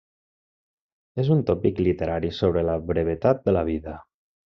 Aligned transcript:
És 1.25 1.29
un 1.35 1.45
tòpic 1.51 1.83
literari 1.89 2.35
sobre 2.41 2.67
la 2.73 2.81
brevetat 2.91 3.49
de 3.49 3.59
la 3.61 3.67
vida. 3.73 3.99